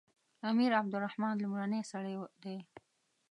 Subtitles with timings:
[0.49, 2.57] امیر عبدالرحمن لومړنی سړی دی.